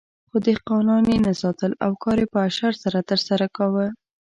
خو 0.29 0.37
دهقانان 0.47 1.03
یې 1.11 1.17
نه 1.25 1.33
ساتل 1.41 1.71
او 1.85 1.91
کار 2.03 2.17
یې 2.21 2.27
په 2.33 2.39
اشر 2.49 2.73
سره 2.83 2.99
ترسره 3.09 3.45
کاوه. 3.57 3.87